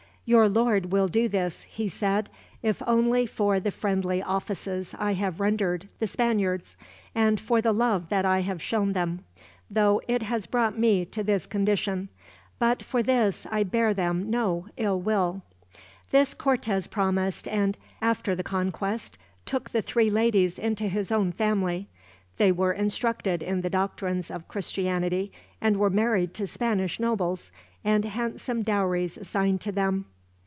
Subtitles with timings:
[0.23, 2.29] "Your lord will do this," he said,
[2.63, 6.77] "if only for the friendly offices I have rendered the Spaniards;
[7.13, 9.25] and for the love that I have shown them,
[9.69, 12.07] though it has brought me to this condition;
[12.59, 15.41] but for this I bear them no ill will."
[16.11, 21.89] This Cortez promised and, after the conquest, took the three ladies into his own family.
[22.37, 27.51] They were instructed in the doctrines of Christianity, and were married to Spanish nobles,
[27.83, 30.05] and handsome dowries assigned to them.